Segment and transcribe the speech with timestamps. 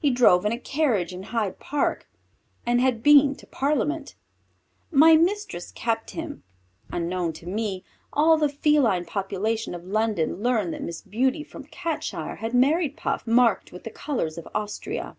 [0.00, 2.08] He drove in a carriage in Hyde Park
[2.66, 4.16] and had been to parliament.
[4.90, 6.42] My mistress kept him.
[6.90, 12.38] Unknown to me, all the feline population of London learned that Miss Beauty from Catshire
[12.40, 15.16] had married Puff, marked with the colours of Austria.